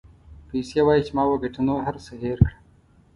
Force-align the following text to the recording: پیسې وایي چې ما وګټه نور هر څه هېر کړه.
پیسې 0.49 0.79
وایي 0.85 1.01
چې 1.07 1.11
ما 1.17 1.23
وګټه 1.27 1.61
نور 1.67 1.79
هر 1.87 1.95
څه 2.05 2.13
هېر 2.21 2.37
کړه. 2.45 2.55